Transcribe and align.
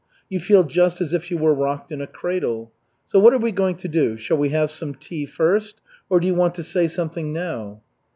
You 0.29 0.39
feel 0.39 0.63
just 0.63 0.99
as 0.99 1.13
if 1.13 1.29
you 1.29 1.37
were 1.37 1.53
rocked 1.53 1.91
in 1.91 2.01
a 2.01 2.07
cradle. 2.07 2.71
So 3.05 3.19
what 3.19 3.33
are 3.33 3.37
we 3.37 3.51
going 3.51 3.75
to 3.75 3.87
do? 3.87 4.17
Shall 4.17 4.37
we 4.37 4.49
have 4.49 4.71
some 4.71 4.95
tea 4.95 5.27
first, 5.27 5.79
or 6.09 6.19
do 6.19 6.25
you 6.25 6.33
want 6.33 6.55
to 6.55 6.63
say 6.63 6.87
something 6.87 7.31
now?" 7.31 7.83